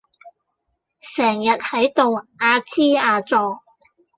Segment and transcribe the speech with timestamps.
[0.99, 3.61] 成日喺度阿支阿左